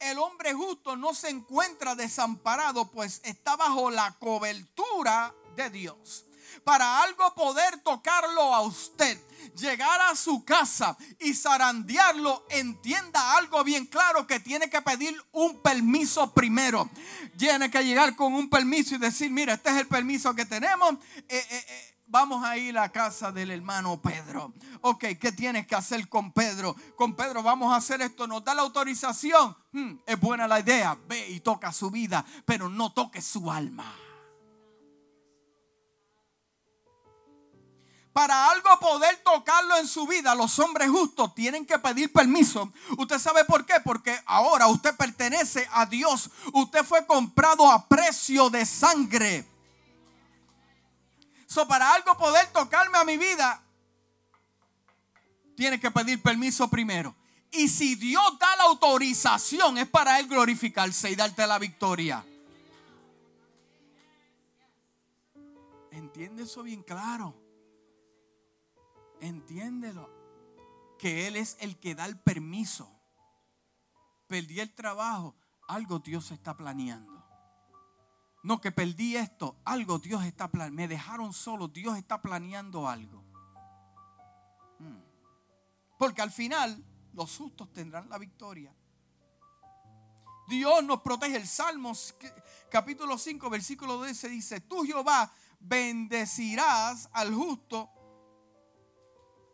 [0.00, 6.24] El hombre justo no se encuentra desamparado, pues está bajo la cobertura de Dios.
[6.64, 9.18] Para algo poder tocarlo a usted,
[9.56, 15.60] llegar a su casa y zarandearlo, entienda algo bien claro que tiene que pedir un
[15.60, 16.88] permiso primero.
[17.36, 20.94] Tiene que llegar con un permiso y decir, mira, este es el permiso que tenemos.
[21.28, 24.52] Eh, eh, eh, vamos a ir a casa del hermano Pedro.
[24.80, 26.74] Ok, ¿qué tienes que hacer con Pedro?
[26.96, 29.56] Con Pedro vamos a hacer esto, nos da la autorización.
[29.72, 33.94] Hmm, es buena la idea, ve y toca su vida, pero no toque su alma.
[38.18, 42.72] para algo poder tocarlo en su vida, los hombres justos tienen que pedir permiso.
[42.96, 43.74] ¿Usted sabe por qué?
[43.84, 46.28] Porque ahora usted pertenece a Dios.
[46.52, 49.46] Usted fue comprado a precio de sangre.
[51.48, 53.62] So, para algo poder tocarme a mi vida,
[55.56, 57.16] tiene que pedir permiso primero.
[57.50, 62.22] Y si Dios da la autorización, es para Él glorificarse y darte la victoria.
[65.90, 67.34] ¿Entiende eso bien claro?
[69.22, 70.10] Entiéndelo.
[70.98, 72.94] Que Él es el que da el permiso.
[74.26, 75.34] Perdí el trabajo.
[75.66, 77.17] Algo Dios está planeando.
[78.42, 79.56] No, que perdí esto.
[79.64, 80.76] Algo Dios está planeando.
[80.76, 81.68] Me dejaron solo.
[81.68, 83.24] Dios está planeando algo.
[84.78, 85.00] Hmm.
[85.98, 88.74] Porque al final los justos tendrán la victoria.
[90.48, 91.36] Dios nos protege.
[91.36, 92.14] El Salmos
[92.70, 97.90] capítulo 5 versículo 12 dice, tú Jehová bendecirás al justo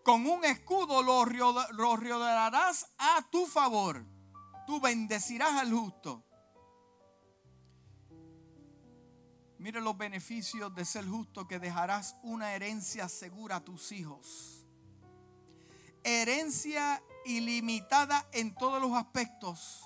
[0.04, 4.04] con un escudo lo, rodearás a tu favor.
[4.66, 6.22] Tú bendecirás al justo.
[9.64, 14.66] Mire los beneficios de ser justo que dejarás una herencia segura a tus hijos.
[16.02, 19.82] Herencia ilimitada en todos los aspectos.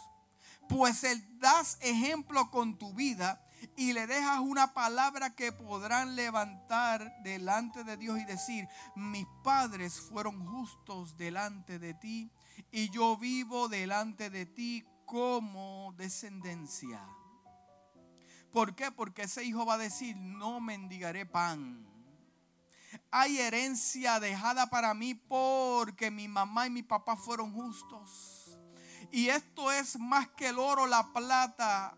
[0.69, 3.41] Pues el das ejemplo con tu vida
[3.77, 10.01] y le dejas una palabra que podrán levantar delante de Dios y decir, mis padres
[10.01, 12.33] fueron justos delante de ti
[12.73, 17.01] y yo vivo delante de ti como descendencia.
[18.53, 18.91] ¿Por qué?
[18.91, 21.87] Porque ese hijo va a decir, no mendigaré pan.
[23.11, 28.59] Hay herencia dejada para mí porque mi mamá y mi papá fueron justos.
[29.11, 31.97] Y esto es más que el oro, la plata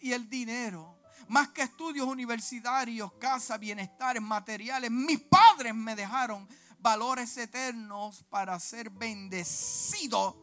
[0.00, 4.90] y el dinero más que estudios universitarios, casa, bienestar, materiales.
[4.90, 6.48] Mis padres me dejaron
[6.80, 10.36] valores eternos para ser bendecido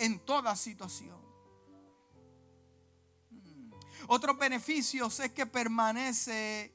[0.00, 1.21] en toda situación.
[4.14, 6.70] Otros beneficios es que permanece,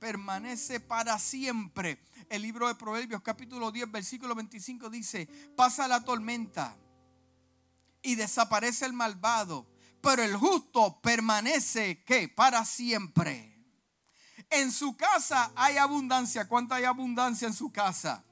[0.00, 2.02] permanece para siempre.
[2.28, 6.76] El libro de Proverbios capítulo 10 versículo 25 dice, pasa la tormenta
[8.02, 9.68] y desaparece el malvado
[10.00, 13.56] pero el justo permanece que para siempre.
[14.50, 16.48] En su casa hay abundancia.
[16.48, 18.24] ¿Cuánta hay abundancia en su casa?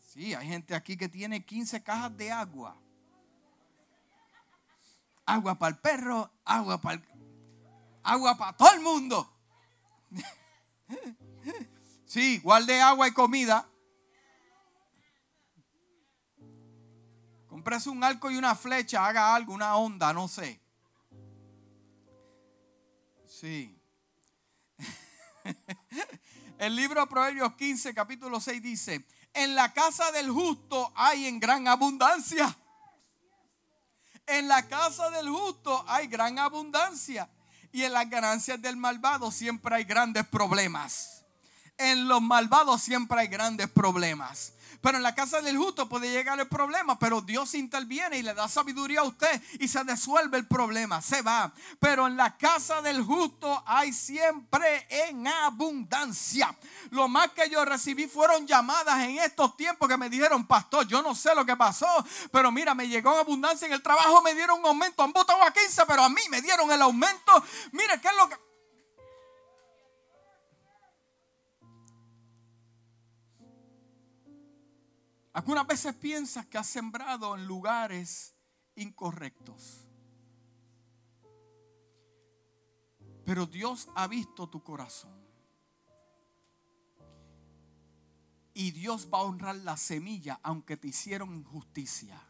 [0.00, 2.78] Sí, hay gente aquí que tiene 15 cajas de agua.
[5.26, 7.02] Agua para el perro, agua para
[8.02, 9.28] agua para todo el mundo.
[12.04, 13.66] Sí, guarde agua y comida.
[17.46, 20.60] Comprese un arco y una flecha, haga algo, una onda, no sé.
[23.26, 23.74] Sí.
[26.58, 31.40] El libro de Proverbios 15, capítulo 6 dice, en la casa del justo hay en
[31.40, 32.58] gran abundancia.
[34.32, 37.28] En la casa del justo hay gran abundancia.
[37.70, 41.22] Y en las ganancias del malvado siempre hay grandes problemas.
[41.76, 44.54] En los malvados siempre hay grandes problemas.
[44.82, 48.34] Pero en la casa del justo puede llegar el problema, pero Dios interviene y le
[48.34, 51.52] da sabiduría a usted y se disuelve el problema, se va.
[51.78, 56.54] Pero en la casa del justo hay siempre en abundancia.
[56.90, 61.00] Lo más que yo recibí fueron llamadas en estos tiempos que me dijeron, pastor, yo
[61.00, 64.34] no sé lo que pasó, pero mira, me llegó en abundancia en el trabajo, me
[64.34, 67.44] dieron un aumento, han votado a 15, pero a mí me dieron el aumento.
[67.70, 68.51] Mira, ¿qué es lo que...
[75.32, 78.34] Algunas veces piensas que has sembrado en lugares
[78.74, 79.86] incorrectos.
[83.24, 85.22] Pero Dios ha visto tu corazón.
[88.54, 92.20] Y Dios va a honrar la semilla aunque te hicieron injusticia.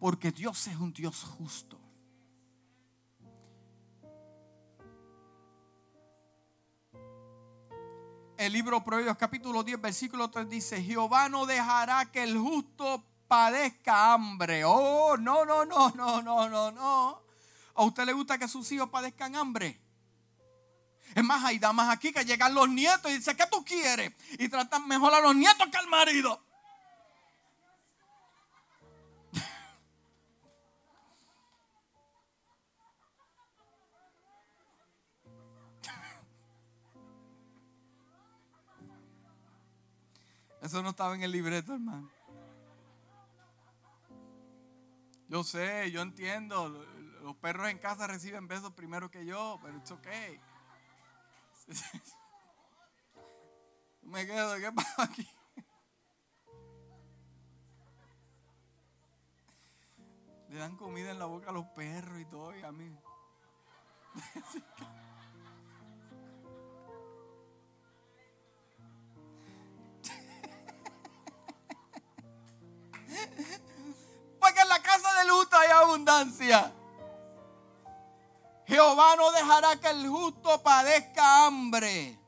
[0.00, 1.81] Porque Dios es un Dios justo.
[8.46, 13.04] El libro de Proverbios capítulo 10 versículo 3 dice, Jehová no dejará que el justo
[13.28, 14.64] padezca hambre.
[14.64, 17.22] Oh, no, no, no, no, no, no, no.
[17.74, 19.80] ¿A usted le gusta que sus hijos padezcan hambre?
[21.14, 24.12] Es más, hay damas aquí que llegan los nietos y dicen, ¿qué tú quieres?
[24.32, 26.42] Y tratan mejor a los nietos que al marido.
[40.62, 42.08] Eso no estaba en el libreto, hermano.
[45.28, 46.68] Yo sé, yo entiendo.
[47.22, 50.40] Los perros en casa reciben besos primero que yo, pero it's okay.
[54.02, 55.28] Me quedo, ¿qué pasa aquí?
[60.48, 62.96] Le dan comida en la boca a los perros y todo, y a mí.
[78.66, 82.18] Jehová no dejará que el justo padezca hambre,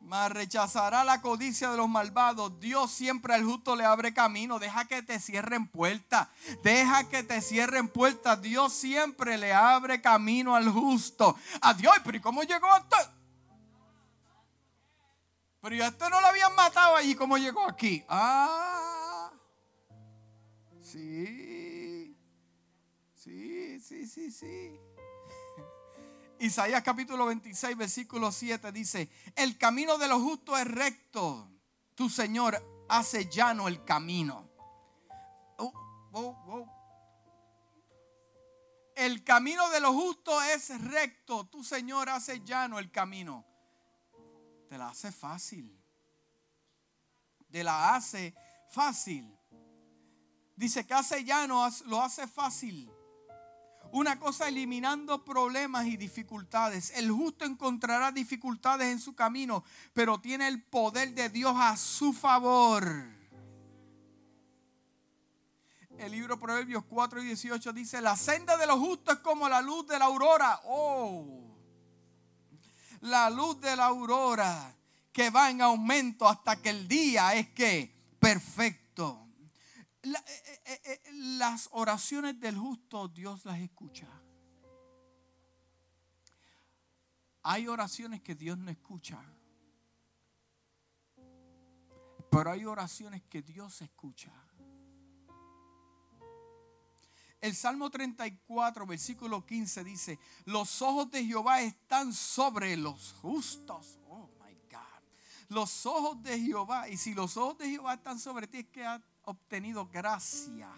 [0.00, 2.58] mas rechazará la codicia de los malvados.
[2.60, 4.58] Dios siempre al justo le abre camino.
[4.58, 6.28] Deja que te cierren puertas.
[6.62, 8.40] Deja que te cierren puertas.
[8.40, 11.36] Dios siempre le abre camino al justo.
[11.60, 12.96] Adiós, pero ¿y cómo llegó esto?
[15.60, 17.16] Pero ya este no lo habían matado allí.
[17.16, 18.04] ¿Cómo llegó aquí?
[18.08, 19.30] Ah,
[20.82, 21.55] sí.
[23.26, 24.80] Sí, sí, sí, sí.
[26.38, 31.50] Isaías capítulo 26, versículo 7 dice, el camino de los justos es recto,
[31.96, 34.48] tu Señor hace llano el camino.
[35.56, 35.72] Oh,
[36.12, 36.66] oh, oh.
[38.94, 43.44] El camino de los justos es recto, tu Señor hace llano el camino.
[44.68, 45.76] Te la hace fácil.
[47.50, 48.36] Te la hace
[48.70, 49.36] fácil.
[50.54, 52.92] Dice que hace llano, lo hace fácil.
[53.96, 56.92] Una cosa eliminando problemas y dificultades.
[56.96, 62.12] El justo encontrará dificultades en su camino, pero tiene el poder de Dios a su
[62.12, 62.84] favor.
[65.96, 69.62] El libro Proverbios 4 y 18 dice, la senda de los justos es como la
[69.62, 70.60] luz de la aurora.
[70.64, 71.56] Oh,
[73.00, 74.76] la luz de la aurora
[75.10, 79.25] que va en aumento hasta que el día es que perfecto.
[80.14, 81.00] Eh, eh, eh,
[81.38, 84.06] las oraciones del justo Dios las escucha.
[87.42, 89.20] Hay oraciones que Dios no escucha.
[92.30, 94.32] Pero hay oraciones que Dios escucha.
[97.40, 103.98] El Salmo 34, versículo 15 dice, los ojos de Jehová están sobre los justos.
[104.08, 105.02] Oh, my God.
[105.48, 106.88] Los ojos de Jehová.
[106.88, 108.84] Y si los ojos de Jehová están sobre ti, es que
[109.26, 110.70] obtenido gracia.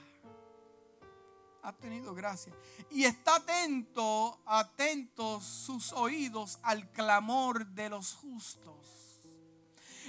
[1.63, 2.53] Ha tenido gracia.
[2.91, 9.21] Y está atento, atentos sus oídos al clamor de los justos.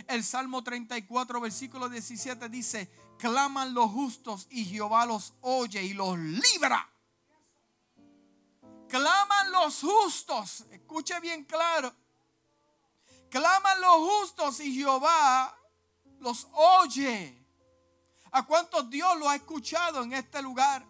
[0.08, 6.18] El Salmo 34, versículo 17 dice, claman los justos y Jehová los oye y los
[6.18, 6.90] libra.
[8.88, 11.94] Claman los justos, escuche bien claro.
[13.30, 15.56] Claman los justos y Jehová
[16.20, 17.39] los oye.
[18.32, 20.86] ¿A cuántos Dios lo ha escuchado en este lugar?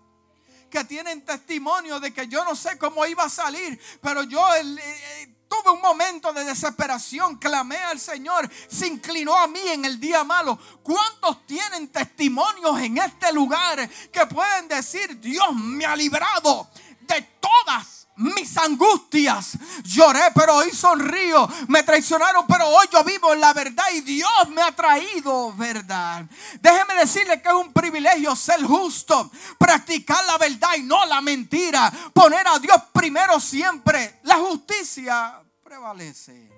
[0.69, 4.61] Que tienen testimonio de que yo no sé cómo iba a salir, pero yo eh,
[4.61, 9.99] eh, tuve un momento de desesperación, clamé al Señor, se inclinó a mí en el
[9.99, 10.59] día malo.
[10.83, 16.69] ¿Cuántos tienen testimonios en este lugar que pueden decir, Dios me ha librado
[17.01, 19.57] de todas mis angustias.
[19.89, 21.49] Lloré, pero hoy sonrío.
[21.67, 26.25] Me traicionaron, pero hoy yo vivo en la verdad y Dios me ha traído verdad.
[26.61, 31.91] Déjeme decirle que es un privilegio ser justo, practicar la verdad y no la mentira,
[32.13, 34.19] poner a Dios primero siempre.
[34.23, 36.51] La justicia prevalece.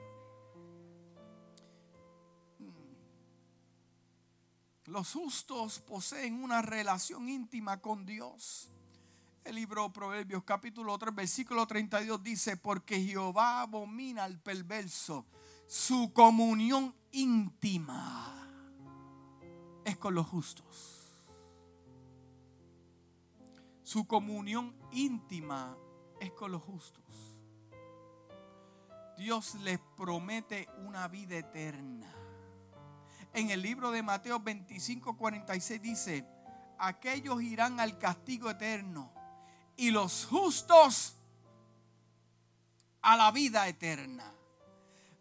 [4.88, 8.70] Los justos poseen una relación íntima con Dios.
[9.44, 15.26] El libro Proverbios capítulo 3 versículo 32 dice, porque Jehová abomina al perverso,
[15.66, 18.48] su comunión íntima
[19.84, 21.26] es con los justos.
[23.82, 25.76] Su comunión íntima
[26.20, 27.04] es con los justos.
[29.18, 32.14] Dios les promete una vida eterna.
[33.34, 36.28] En el libro de Mateo 25, 46 dice,
[36.78, 39.12] aquellos irán al castigo eterno
[39.82, 41.16] y los justos
[43.02, 44.32] a la vida eterna.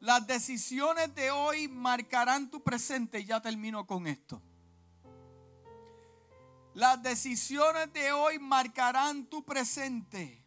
[0.00, 3.24] Las decisiones de hoy marcarán tu presente.
[3.24, 4.42] Ya termino con esto.
[6.74, 10.44] Las decisiones de hoy marcarán tu presente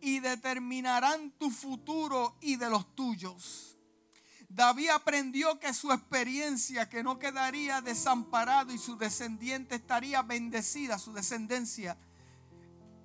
[0.00, 3.78] y determinarán tu futuro y de los tuyos.
[4.48, 11.12] David aprendió que su experiencia, que no quedaría desamparado y su descendiente estaría bendecida, su
[11.12, 11.96] descendencia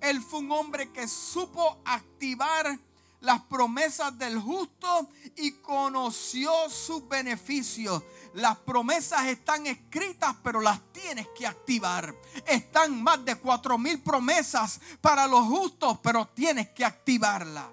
[0.00, 2.78] él fue un hombre que supo activar
[3.20, 8.02] las promesas del justo y conoció sus beneficios.
[8.34, 12.14] Las promesas están escritas, pero las tienes que activar.
[12.46, 17.66] Están más de cuatro mil promesas para los justos, pero tienes que activarlas.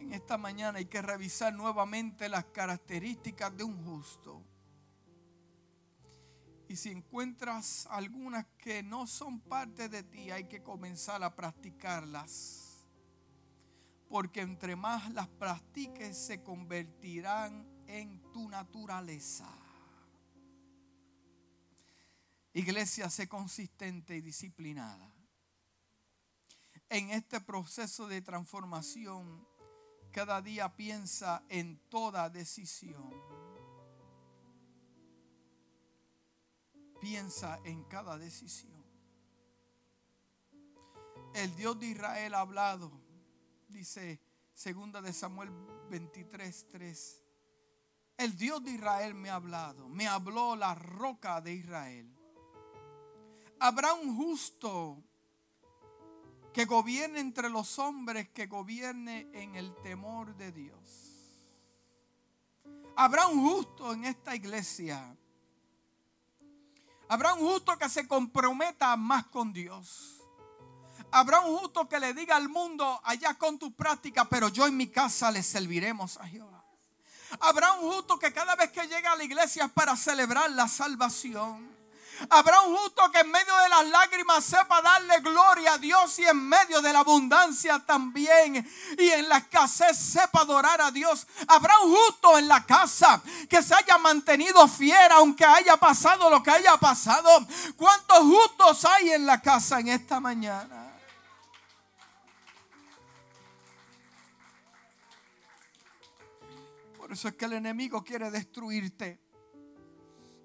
[0.00, 4.42] En esta mañana hay que revisar nuevamente las características de un justo.
[6.68, 12.86] Y si encuentras algunas que no son parte de ti, hay que comenzar a practicarlas.
[14.08, 19.48] Porque entre más las practiques, se convertirán en tu naturaleza.
[22.52, 25.10] Iglesia, sé consistente y disciplinada.
[26.90, 29.46] En este proceso de transformación,
[30.10, 33.27] cada día piensa en toda decisión
[37.00, 38.78] Piensa en cada decisión.
[41.34, 42.90] El Dios de Israel ha hablado,
[43.68, 44.20] dice
[44.54, 45.50] segunda de Samuel
[45.90, 47.24] 23, 3.
[48.16, 52.12] El Dios de Israel me ha hablado, me habló la roca de Israel.
[53.60, 55.02] Habrá un justo
[56.52, 61.08] que gobierne entre los hombres, que gobierne en el temor de Dios.
[62.96, 65.16] Habrá un justo en esta iglesia
[67.08, 70.20] Habrá un justo que se comprometa más con Dios.
[71.10, 74.76] Habrá un justo que le diga al mundo, allá con tu práctica, pero yo en
[74.76, 76.64] mi casa le serviremos a Jehová.
[77.40, 80.68] Habrá un justo que cada vez que llega a la iglesia es para celebrar la
[80.68, 81.77] salvación.
[82.30, 86.24] Habrá un justo que en medio de las lágrimas sepa darle gloria a Dios y
[86.24, 91.26] en medio de la abundancia también y en la escasez sepa adorar a Dios.
[91.46, 96.42] Habrá un justo en la casa que se haya mantenido fiera aunque haya pasado lo
[96.42, 97.30] que haya pasado.
[97.76, 100.86] ¿Cuántos justos hay en la casa en esta mañana?
[106.96, 109.27] Por eso es que el enemigo quiere destruirte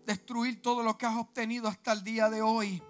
[0.05, 2.81] destruir todo lo que has obtenido hasta el día de hoy.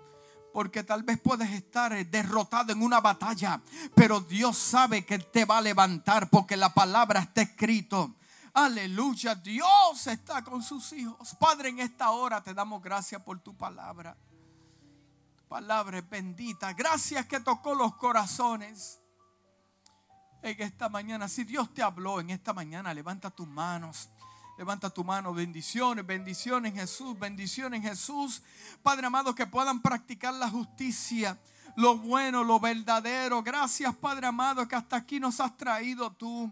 [0.52, 3.62] Porque tal vez puedes estar derrotado en una batalla,
[3.96, 8.16] pero Dios sabe que te va a levantar porque la palabra está escrito.
[8.54, 11.36] Aleluya, Dios está con sus hijos.
[11.40, 14.16] Padre, en esta hora te damos gracias por tu palabra.
[15.48, 16.74] Palabra es bendita.
[16.74, 19.00] Gracias que tocó los corazones.
[20.44, 24.10] En esta mañana, si Dios te habló en esta mañana, levanta tus manos.
[24.58, 28.44] Levanta tu mano, bendiciones, bendiciones en Jesús, bendiciones en Jesús.
[28.84, 31.40] Padre amado, que puedan practicar la justicia,
[31.76, 33.42] lo bueno, lo verdadero.
[33.42, 36.52] Gracias, Padre amado, que hasta aquí nos has traído tú.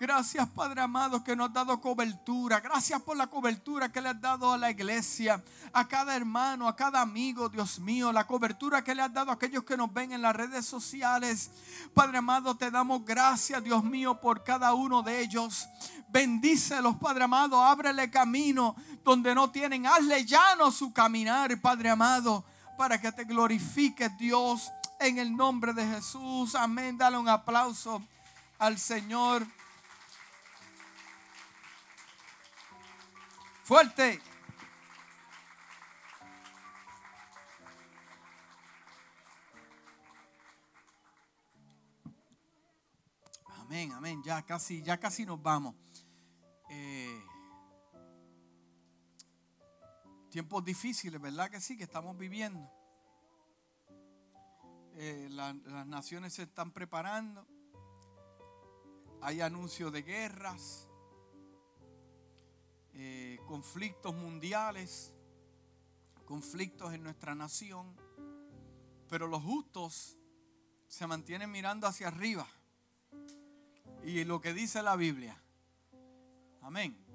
[0.00, 2.60] Gracias, Padre amado, que nos has dado cobertura.
[2.60, 5.42] Gracias por la cobertura que le has dado a la iglesia,
[5.72, 8.12] a cada hermano, a cada amigo, Dios mío.
[8.12, 11.50] La cobertura que le has dado a aquellos que nos ven en las redes sociales.
[11.94, 15.68] Padre amado, te damos gracias, Dios mío, por cada uno de ellos.
[16.08, 17.60] Bendícelos, Padre amado.
[17.60, 19.84] Ábrele camino donde no tienen.
[19.84, 22.44] Hazle llano su caminar, Padre amado,
[22.76, 24.70] para que te glorifique Dios
[25.00, 26.54] en el nombre de Jesús.
[26.54, 26.96] Amén.
[26.96, 28.00] Dale un aplauso
[28.60, 29.44] al Señor.
[33.68, 34.18] Fuerte.
[43.58, 44.22] Amén, amén.
[44.24, 45.74] Ya casi, ya casi nos vamos.
[46.70, 47.22] Eh,
[50.30, 51.76] tiempos difíciles, ¿verdad que sí?
[51.76, 52.72] Que estamos viviendo.
[54.94, 57.46] Eh, las naciones se están preparando.
[59.20, 60.87] Hay anuncios de guerras
[63.00, 65.14] eh, conflictos mundiales,
[66.24, 67.96] conflictos en nuestra nación.
[69.08, 70.18] Pero los justos
[70.88, 72.46] se mantienen mirando hacia arriba.
[74.02, 75.40] Y lo que dice la Biblia.
[76.60, 77.07] Amén.